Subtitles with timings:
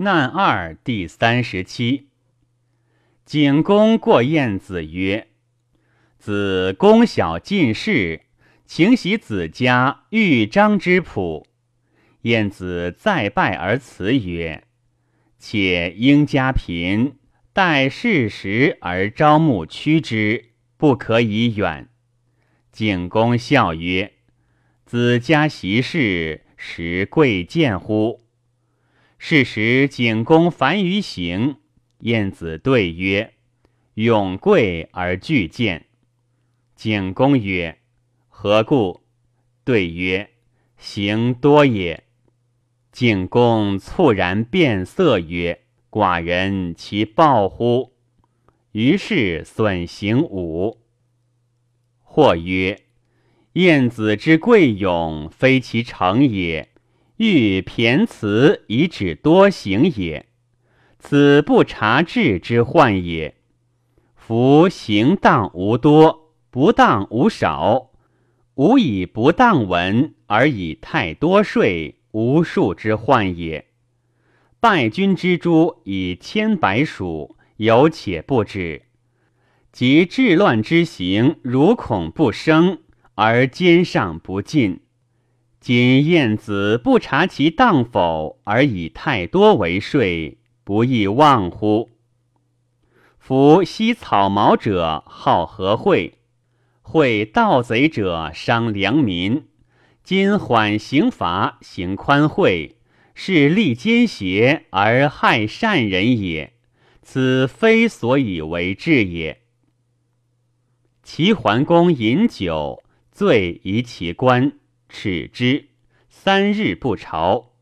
[0.00, 2.06] 难二第三十七。
[3.24, 5.26] 景公过晏子曰
[6.20, 8.20] ：“子公小进士，
[8.64, 11.48] 请喜子家豫章之谱。”
[12.22, 14.62] 晏子再拜而辞曰
[15.36, 17.16] ：“且应家贫，
[17.52, 21.88] 待事时而朝暮趋之，不可以远。”
[22.70, 24.12] 景公笑曰
[24.86, 28.20] ：“子家习事，实贵贱乎？”
[29.20, 31.56] 是时，景公烦于行，
[31.98, 33.34] 晏子对曰
[33.94, 35.86] ：“勇贵而惧见。”
[36.76, 37.78] 景公曰
[38.30, 39.00] ：“何故？”
[39.64, 40.30] 对曰
[40.78, 42.04] ：“行多也。”
[42.92, 47.92] 景公猝然变色曰：“寡人其暴乎？”
[48.72, 50.78] 于是损行武。
[52.02, 52.82] 或曰
[53.54, 56.68] ：“晏子之贵勇，非其成也。”
[57.18, 60.26] 欲骈辞以止多行也，
[61.00, 63.34] 此不察治之患也。
[64.14, 67.90] 夫行当无多，不当无少。
[68.54, 73.66] 吾以不当文而以太多税，无数之患也。
[74.60, 78.82] 败军之诸以千百数，有且不止。
[79.72, 82.78] 及治乱之行，如恐不生，
[83.16, 84.80] 而肩上不尽。
[85.60, 91.90] 今晏子不察其当否，而以太多为税，不亦忘乎？
[93.18, 96.14] 夫惜草茅者好和会，
[96.80, 99.48] 会盗贼者伤良民。
[100.02, 102.76] 今缓刑罚，行宽惠，
[103.14, 106.54] 是利奸邪而害善人也。
[107.02, 109.42] 此非所以为治也。
[111.02, 114.52] 齐桓公饮酒，醉疑其官。
[114.88, 115.68] 耻之，
[116.08, 117.52] 三日不朝。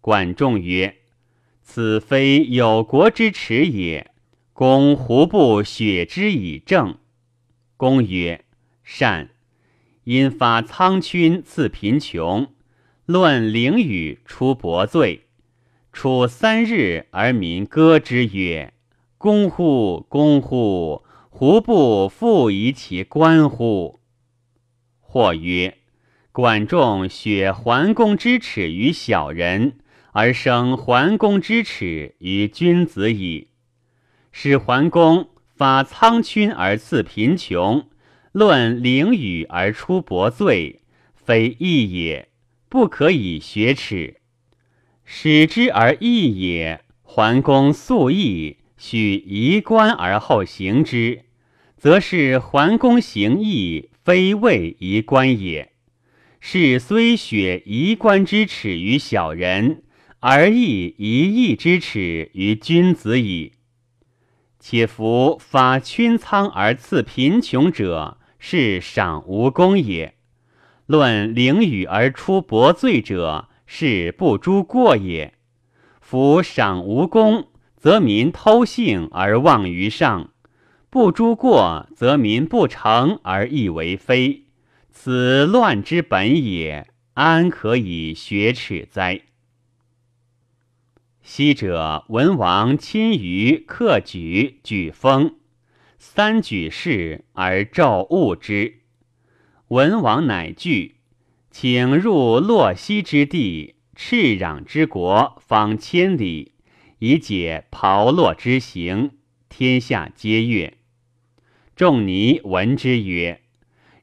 [0.00, 0.96] 管仲曰
[1.62, 4.10] ：“此非有国之耻也。
[4.52, 6.98] 公胡不雪之以正？”
[7.76, 8.44] 公曰
[8.84, 9.30] ：“善。”
[10.04, 12.48] 因发苍君赐贫穷，
[13.06, 15.24] 论囹圄出薄罪，
[15.92, 18.74] 处三日而民歌之曰
[19.16, 20.04] ：“公乎！
[20.10, 21.02] 公乎！
[21.30, 24.00] 胡不复疑其官乎？”
[25.00, 25.78] 或曰。
[26.34, 29.74] 管仲雪桓公之耻于小人，
[30.10, 33.50] 而生桓公之耻于君子矣。
[34.32, 37.86] 使桓公发苍君而赐贫穷，
[38.32, 40.80] 论囹圄而出薄罪，
[41.14, 42.30] 非义也，
[42.68, 44.16] 不可以学耻。
[45.04, 51.26] 使之而义也，桓公素义，许移官而后行之，
[51.76, 55.70] 则是桓公行义，非为夷官也。
[56.46, 59.82] 是虽雪夷官之耻于小人，
[60.20, 63.52] 而亦夷义之耻于君子矣。
[64.60, 70.12] 且夫发君仓而赐贫穷者，是赏无功也；
[70.84, 75.32] 论囹圄而出薄罪者，是不诛过也。
[76.02, 80.28] 夫赏无功，则民偷幸而忘于上；
[80.90, 84.43] 不诛过，则民不成而易为非。
[84.96, 89.22] 此乱之本也，安可以学耻哉？
[91.20, 95.34] 昔者文王亲于克举举封，
[95.98, 98.82] 三举事而纣恶之。
[99.68, 100.94] 文王乃惧，
[101.50, 106.52] 请入洛西之地，赤壤之国，方千里，
[107.00, 109.10] 以解炮烙之刑。
[109.48, 110.78] 天下皆悦。
[111.74, 113.43] 仲尼闻之曰。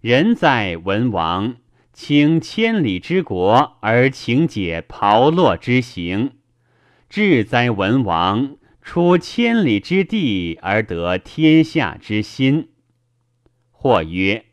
[0.02, 1.58] 人在文王，
[1.94, 6.30] 倾千里之国而请解炮烙之刑；
[7.08, 12.70] 志哉文王，出千里之地而得天下之心。
[13.70, 14.46] 或曰：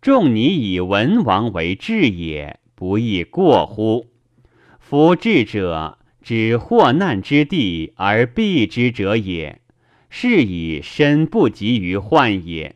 [0.00, 4.06] 仲尼以文王为智也，不亦过乎？
[4.80, 9.60] 夫智者，指祸难之地而避之者也，
[10.10, 12.74] 是以身不及于患也。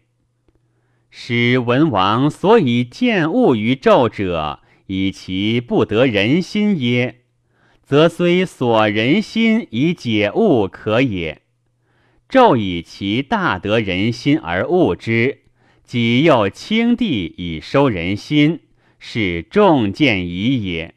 [1.20, 7.23] 使文王所以见恶于纣者，以其不得人心耶？
[7.82, 11.43] 则虽所人心以解恶可也。
[12.31, 15.41] 纣以其大得人心而恶之，
[15.82, 18.61] 己又轻地以收人心，
[19.00, 20.94] 是众见矣也。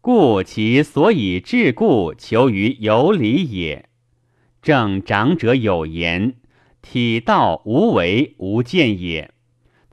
[0.00, 3.90] 故其所以治故求于有理也。
[4.62, 6.36] 正长者有言：
[6.80, 9.30] 体道无为无见也。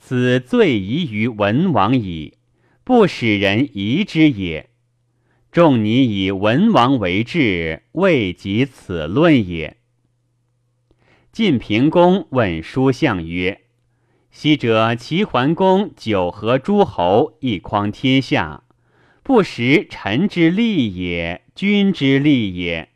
[0.07, 2.37] 此最疑于文王矣，
[2.83, 4.69] 不使人疑之也。
[5.51, 9.77] 仲尼以文王为治，未及此论也。
[11.31, 13.61] 晋平公问叔相曰
[14.29, 18.61] ：“昔者齐桓公九合诸侯，一匡天下，
[19.23, 22.89] 不食臣之利也，君之利也。”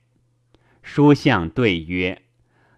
[0.83, 2.21] 叔相对曰：“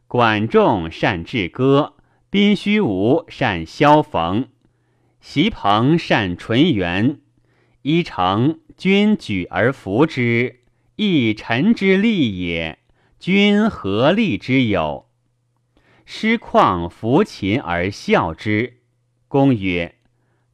[0.08, 1.96] 管仲善治歌，
[2.32, 4.48] 宾虚无善萧逢，
[5.20, 7.20] 席朋善纯元，
[7.84, 10.62] 一成。”君举而服之，
[10.96, 12.80] 亦臣之利也。
[13.20, 15.08] 君何利之有？
[16.04, 18.80] 师旷服秦而笑之。
[19.28, 19.98] 公曰：“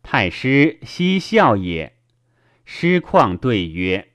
[0.04, 1.94] 太师奚笑也？”
[2.66, 4.10] 师旷对曰：“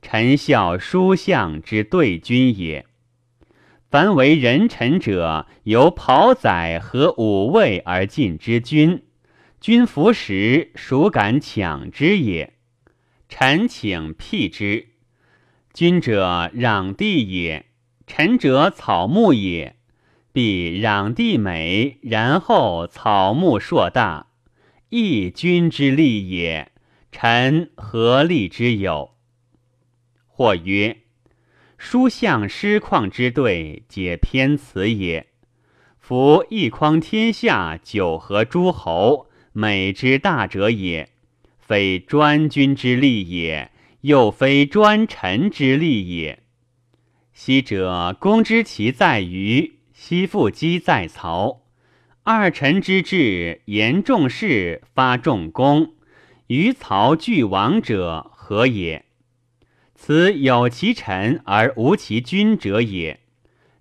[0.00, 2.86] 臣笑书相之对君也。
[3.88, 9.04] 凡为人臣者，由袍宰和五位而进之君，
[9.60, 12.54] 君服时，孰敢抢之也？”
[13.28, 14.88] 臣请辟之。
[15.72, 17.66] 君者攘地也，
[18.06, 19.76] 臣者草木也。
[20.32, 24.26] 必攘地美，然后草木硕大，
[24.90, 26.72] 亦君之利也。
[27.10, 29.12] 臣何利之有？
[30.26, 30.98] 或曰：
[31.88, 35.28] 书相师旷之对，皆偏辞也。
[36.00, 41.10] 夫一匡天下，九合诸侯，美之大者也。
[41.60, 46.42] 非专君之利也，又非专臣之利也。
[47.32, 51.62] 昔者公之其在于，昔复积在曹。
[52.24, 55.94] 二臣之治，言重事，发重功，
[56.48, 59.05] 于曹俱亡者何也？
[59.98, 63.20] 此有其臣而无其君者也。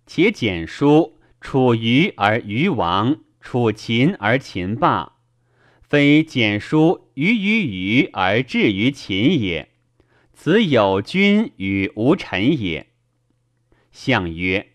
[0.08, 5.14] 且简书处于而于亡，处秦而秦霸。
[5.82, 9.70] 非简书于于于而至于秦也，
[10.34, 12.88] 此有君与无臣也。
[13.92, 14.68] 相曰：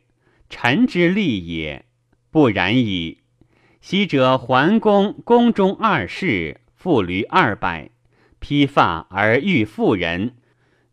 [0.48, 1.84] 臣之利也，
[2.30, 3.18] 不然矣。
[3.80, 7.90] 昔者桓公宫中二世，妇驴二百，
[8.38, 10.36] 披发而欲妇人，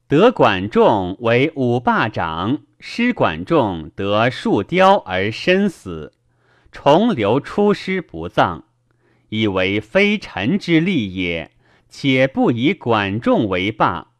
[0.10, 6.14] 得管仲为五霸长，失管仲得树雕而身死，
[6.72, 8.64] 重流出师不葬。
[9.28, 11.52] 以为非臣之利也，
[11.90, 14.14] 且不以管仲为霸；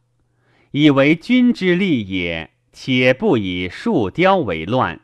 [0.72, 5.00] 以为君之利也，且不以树雕为乱。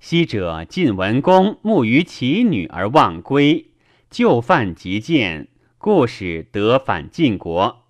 [0.00, 3.70] 昔者晋文公慕于其女而忘归，
[4.10, 5.46] 就犯极谏，
[5.78, 7.85] 故使得反晋国。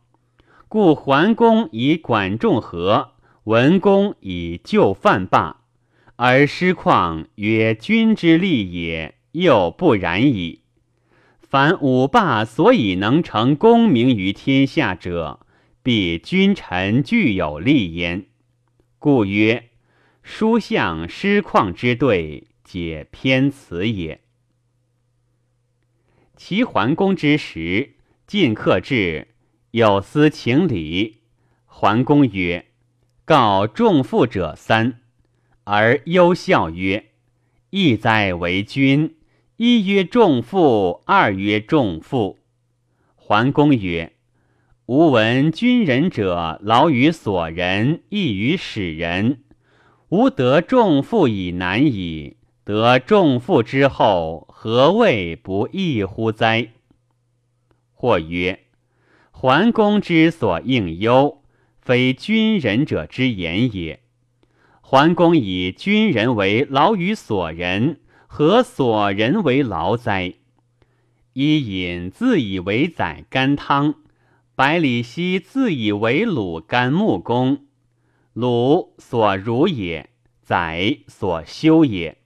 [0.76, 3.12] 故桓公以管仲和，
[3.44, 5.62] 文公以就范霸，
[6.16, 10.60] 而师旷曰君之利也，又不然矣。
[11.40, 15.40] 凡五霸所以能成功名于天下者，
[15.82, 18.26] 必君臣具有利焉。
[18.98, 19.70] 故曰：
[20.22, 24.20] 书相师旷之对，皆偏辞也。
[26.36, 27.94] 齐桓公之时，
[28.26, 29.28] 晋克至，
[29.76, 31.18] 有司请礼。
[31.66, 32.64] 桓公曰
[33.26, 35.00] ：“告仲父者三。”
[35.64, 37.10] 而忧笑曰
[37.68, 39.18] ：“义哉为君！”
[39.58, 42.38] 一曰仲父，二曰仲父。
[43.16, 44.14] 桓公曰
[44.86, 49.42] ：“吾闻君人者，劳于所人，益于使人。
[50.08, 56.68] 吾得仲父以难矣，得仲父之后，何谓不义乎哉？”
[57.92, 58.60] 或曰
[59.38, 61.42] ：“桓公之所应忧，
[61.82, 64.00] 非君人者之言也。
[64.80, 70.36] 桓公以君人为劳于所人。”何所人为劳哉？
[71.34, 73.96] 伊尹自以为宰甘汤，
[74.54, 77.66] 百里奚自以为鲁甘木公。
[78.32, 80.08] 鲁所辱也，
[80.42, 82.16] 宰所修也。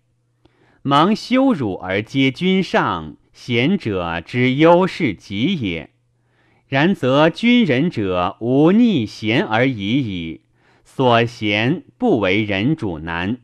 [0.83, 5.90] 芒羞辱而皆君上，贤者之优势极也。
[6.70, 10.42] 然则君人者无逆贤而已矣，
[10.84, 13.38] 所贤不为人主难。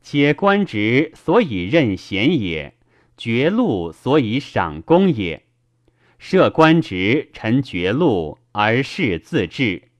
[0.00, 2.78] 且官职所以任贤也，
[3.18, 5.42] 爵禄所以赏功也。
[6.18, 9.90] 设官职，臣爵禄，而事自治。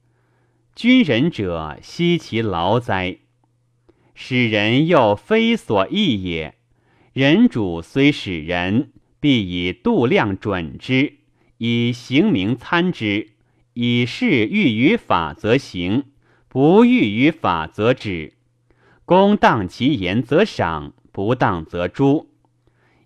[0.73, 3.19] 君人者，惜其劳哉！
[4.15, 6.55] 使人又非所易也。
[7.13, 11.17] 人主虽使人，必以度量准之，
[11.63, 13.33] 以刑名参之，
[13.73, 16.05] 以事欲于法则行，
[16.47, 18.33] 不欲于法则止。
[19.05, 22.31] 公当其言则赏，不当则诛。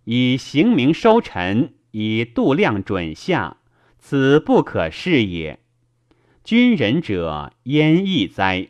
[0.05, 3.57] 以刑名收臣，以度量准下，
[3.99, 5.59] 此不可视也。
[6.45, 8.69] 君人者焉易哉？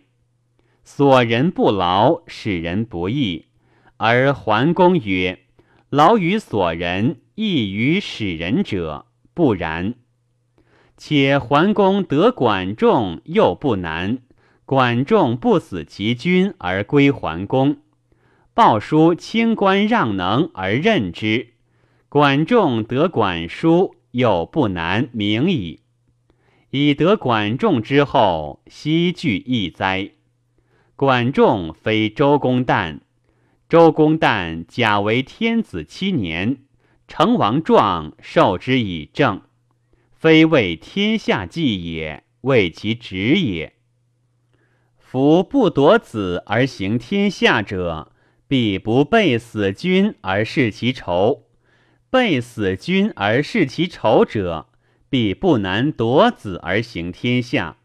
[0.83, 3.45] 所人不劳，使人不义。
[3.97, 5.41] 而桓公曰
[5.91, 9.93] ：“劳于所人，易于使人者，不然。
[10.97, 14.17] 且桓公得管仲，又不难。
[14.65, 17.77] 管仲不死其君而归桓公，
[18.55, 21.49] 鲍叔清官让能而任之。
[22.09, 25.81] 管仲得管叔，又不难明矣。
[26.71, 30.11] 以得管仲之后，悉惧易哉？
[30.95, 33.01] 管仲非周公旦，
[33.69, 36.57] 周公旦假为天子七年，
[37.07, 39.41] 成王状受之以政，
[40.11, 43.73] 非为天下计也，为其职也。
[44.97, 48.11] 夫不夺子而行天下者，
[48.47, 51.43] 必不备死君而事其仇；
[52.09, 54.67] 备死君而事其仇者，
[55.09, 57.77] 必不难夺子而行天下；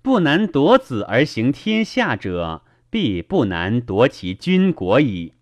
[0.00, 5.34] 不难夺子而行天下者，必不难夺其君国矣。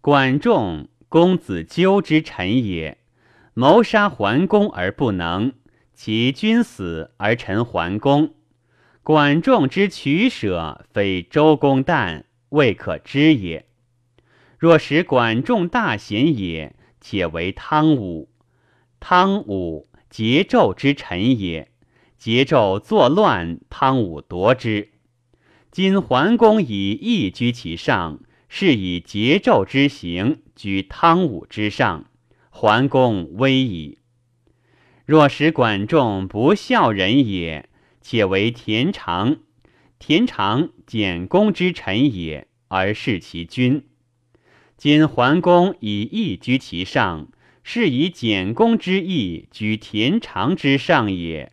[0.00, 2.96] 管仲，公子纠之臣也，
[3.52, 5.52] 谋杀桓公而不能，
[5.92, 8.32] 其君死而臣桓公。
[9.02, 13.66] 管仲之取舍，非周公旦，未可知也。
[14.56, 18.30] 若使管仲大贤也，且为汤武。
[19.00, 21.72] 汤武桀纣之臣也，
[22.20, 24.90] 桀纣作乱，汤武夺之。
[25.72, 28.20] 今桓公以义居其上，
[28.52, 32.04] 是以桀纣之行居汤武之上，
[32.50, 33.98] 桓公危矣。
[35.06, 37.70] 若使管仲不孝人也。
[38.02, 39.36] 且为田常，
[39.98, 43.84] 田常简公之臣也，而事其君。
[44.78, 47.28] 今桓公以义居其上，
[47.62, 51.52] 是以简公之义居田常之上也。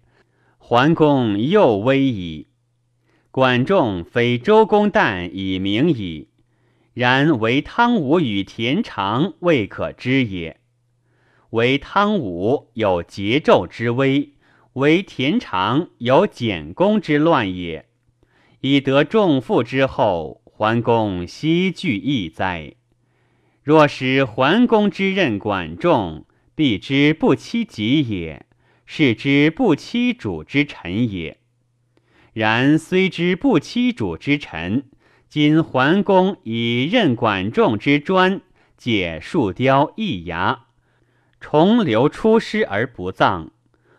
[0.57, 2.47] 桓公又危矣。
[3.29, 6.29] 管仲非周公旦以明矣，
[6.97, 10.59] 然唯汤武与田常未可知也。
[11.51, 14.33] 唯汤武有桀纣之威。
[14.73, 17.85] 为田常有简公之乱也，
[18.61, 22.73] 以得众父之后，桓公悉惧易哉？
[23.61, 26.25] 若使桓公之任管仲，
[26.55, 28.47] 必之不欺己也，
[28.87, 31.37] 是之不欺主之臣也。
[32.33, 34.85] 然虽之不欺主之臣，
[35.29, 38.41] 今桓公以任管仲之专，
[38.77, 40.67] 解树雕易牙，
[41.41, 43.51] 重流出师而不葬。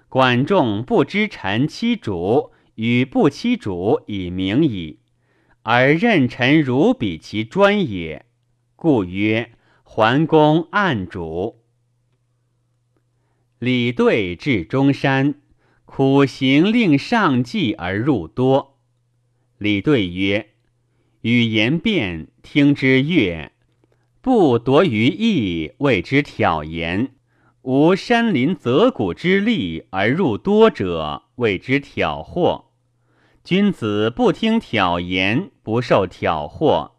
[0.09, 5.01] 管仲不知臣欺主与不欺主以明矣，
[5.65, 8.25] 而任臣如比其专也，
[8.75, 11.63] 故曰桓公暗主。
[13.59, 15.35] 李对至中山，
[15.85, 18.79] 苦行令上计而入多。
[19.59, 20.55] 李对曰
[21.29, 23.53] ：“语言辩，听之悦，
[24.23, 27.11] 不夺于义，谓之挑言。”
[27.61, 32.65] 无山林泽谷之利而入多者，谓之挑惑。
[33.45, 36.93] 君子不听挑言，不受挑惑，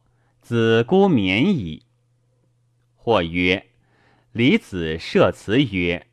[0.43, 1.81] 子姑免矣。
[2.93, 3.65] 或曰：
[4.31, 6.05] 李子设辞曰：“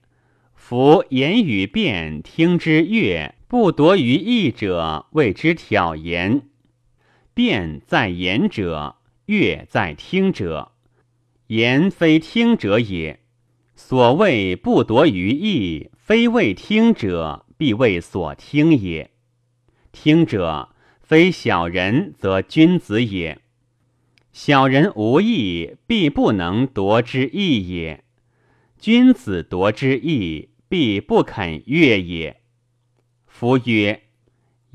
[0.57, 6.49] 夫言语辩，听之悦，不夺于义者，谓之挑言。
[7.37, 10.73] 辩在言者，悦在听者，
[11.49, 13.21] 言非听者也。”
[13.77, 19.11] 所谓不夺于义，非谓听者，必谓所听也。
[19.93, 20.71] 听者
[21.03, 23.39] 非小人，则君子也。
[24.33, 28.03] 小人无义，必不能夺之义也。
[28.79, 32.41] 君子夺之义，必不肯悦也。
[33.27, 34.05] 夫曰：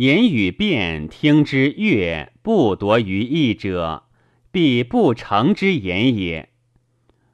[0.02, 4.06] 言语辩，听之悦，不夺于义者，
[4.52, 6.50] 必不成之言也。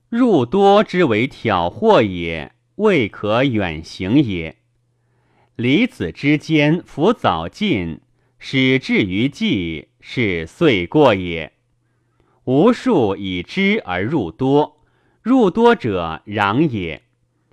[0.10, 4.58] 入多之为挑惑也，未可远行也。
[5.56, 8.02] 离子之间，弗早进，
[8.38, 11.54] 使至于计，是遂过也。
[12.44, 14.82] 无数以知而入多，
[15.22, 17.04] 入多者攘也。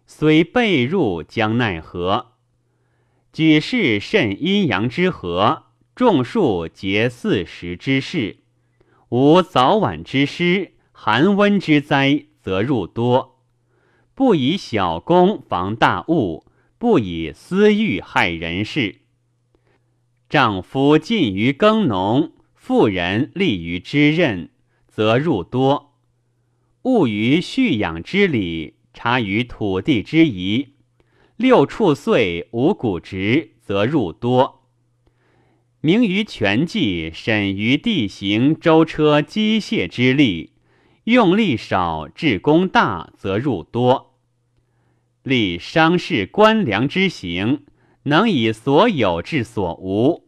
[0.08, 2.33] 虽被入，将奈何？
[3.34, 5.64] 举事甚阴阳之和，
[5.96, 8.36] 众数皆四时之事，
[9.08, 12.26] 无早晚之失，寒温之灾。
[12.44, 13.40] 则入多，
[14.14, 16.44] 不以小功防大物，
[16.76, 18.96] 不以私欲害人事。
[20.28, 24.50] 丈夫近于耕农，妇人利于织刃，
[24.86, 25.94] 则入多；
[26.82, 30.73] 务于畜养之礼，察于土地之宜，
[31.44, 34.60] 六畜岁五谷直，则入多；
[35.82, 40.54] 明于全计，审于地形、舟车、机械之力。
[41.04, 44.14] 用力少，治功大，则入多。
[45.22, 47.66] 立商事官粮之行，
[48.04, 50.26] 能以所有治所无。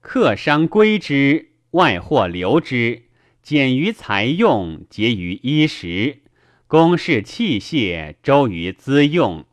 [0.00, 3.02] 客商归之，外货留之，
[3.42, 6.22] 简于财用，节于衣食。
[6.66, 9.44] 公事器械，周于资用。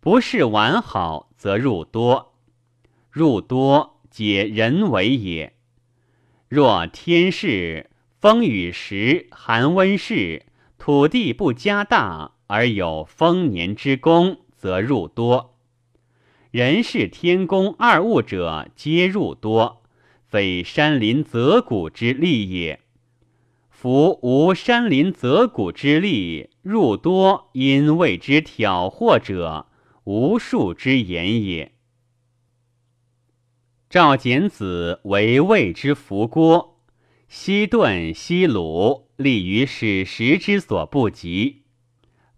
[0.00, 2.34] 不是完好，则入多。
[3.10, 5.54] 入多，解人为也。
[6.48, 7.86] 若天事。
[8.20, 10.44] 风雨时，寒温事，
[10.76, 15.56] 土地不加大，而有丰年之功，则入多。
[16.50, 19.80] 人是天宫二物者，皆入多，
[20.26, 22.80] 非山林泽谷之利也。
[23.70, 29.68] 夫无山林泽谷之利，入多因谓之挑祸者，
[30.04, 31.72] 无数之言也。
[33.88, 36.80] 赵简子为魏之福郭。
[37.28, 41.62] 西顿西鲁，立于史实之所不及，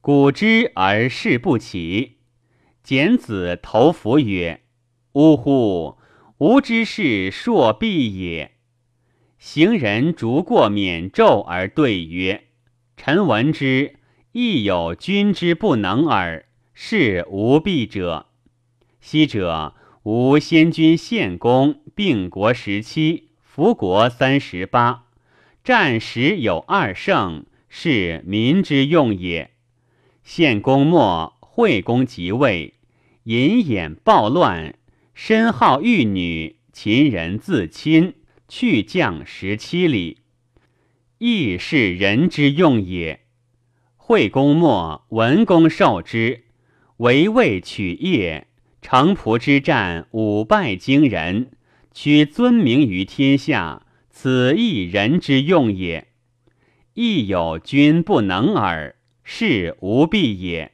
[0.02, 2.18] 古之而事不起。
[2.82, 4.64] 简子投服曰
[5.12, 5.96] ：“呜呼！
[6.38, 8.56] 吾之事硕毕也。”
[9.38, 12.48] 行人逐过免胄而对曰
[12.98, 13.96] ：“臣闻之，
[14.32, 16.46] 亦有君之不能耳。
[16.74, 18.26] 是无弊者。
[19.00, 25.08] 昔者吾先君献公，并国时期。”服国三十八，
[25.62, 29.50] 战时有二胜，是民之用也。
[30.24, 32.72] 献公末，惠公即位，
[33.24, 34.74] 隐眼暴乱，
[35.12, 38.14] 身好玉女，秦人自亲，
[38.48, 40.20] 去将十七里，
[41.18, 43.20] 亦是人之用也。
[43.98, 46.41] 惠公末，文公受之，
[47.02, 48.46] 围魏取业，
[48.80, 51.50] 城濮之战，五败惊人。
[51.92, 56.06] 取尊名于天下，此亦人之用也。
[56.94, 60.70] 亦有君不能耳，是无必也。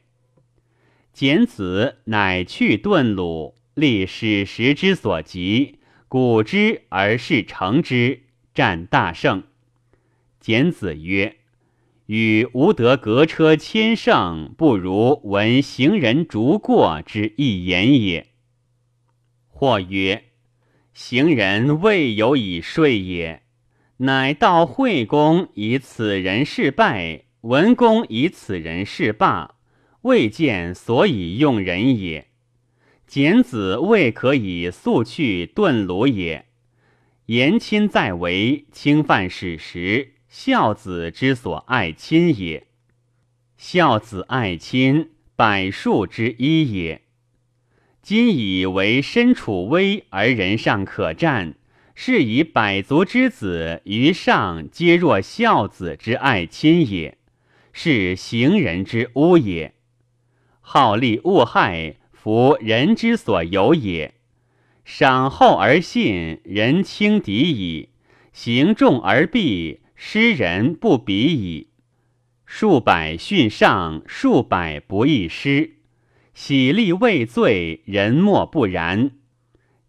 [1.15, 9.45] 简子乃去顿鲁，立史实之所及，古之而是成之，战大胜。
[10.39, 11.37] 简子曰
[12.09, 18.27] ：“与吾得革车千乘，不如闻行人逐过之一言也。”
[19.49, 20.25] 或曰。
[20.95, 23.43] 行人未有以说也，
[23.99, 29.55] 乃道惠公以此人事败，文公以此人事罢，
[30.03, 32.27] 未见所以用人也。
[33.07, 36.47] 简子未可以速去顿鲁也。
[37.27, 42.67] 言亲在为，侵犯史实，孝子之所爱亲也。
[43.57, 47.03] 孝子爱亲，百数之一也。
[48.03, 51.55] 今以为身处危而人上可战，
[51.95, 57.17] 是以百族之子于上皆若孝子之爱亲也，
[57.73, 59.75] 是行人之污也。
[60.61, 64.15] 好利恶害，夫人之所有也。
[64.85, 67.89] 赏厚而信，人轻敌矣；
[68.33, 71.71] 行重而避，失人不比矣。
[72.47, 75.73] 数百训上，数百不易失。
[76.33, 79.11] 喜力未罪，人莫不然。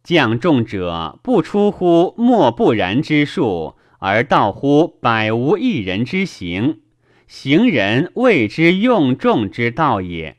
[0.03, 6.81] 将重者不出乎莫不然之数，而道乎百无一人之行。
[7.27, 10.38] 行人谓之用众之道也。